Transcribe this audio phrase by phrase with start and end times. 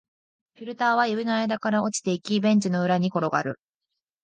[0.55, 3.59] フィルターは指の間から落ちていき、ベンチの裏に転がる